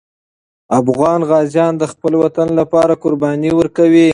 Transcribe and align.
افغان 0.79 1.19
غازي 1.29 1.65
د 1.81 1.83
خپل 1.91 2.13
وطن 2.23 2.47
لپاره 2.59 2.93
قرباني 3.03 3.51
ورکوي. 3.55 4.09